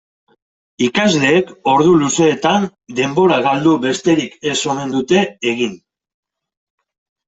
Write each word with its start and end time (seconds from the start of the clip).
Ikasleek 0.87 1.51
ordu 1.73 1.91
luzeetan 2.05 2.67
denbora 3.03 3.39
galdu 3.51 3.77
besterik 3.87 4.43
ez 4.57 4.59
omen 4.75 5.01
dute 5.01 5.25
egin. 5.57 5.81